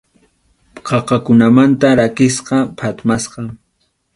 Qaqakunamanta 0.87 1.87
rakisqa, 1.99 2.57
phatmasqa. 2.77 3.41